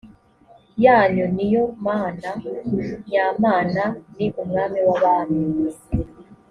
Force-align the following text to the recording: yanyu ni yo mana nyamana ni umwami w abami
yanyu 0.83 1.25
ni 1.35 1.45
yo 1.53 1.63
mana 1.87 2.29
nyamana 3.09 3.83
ni 4.15 4.27
umwami 4.41 4.79
w 4.87 4.89
abami 4.95 5.43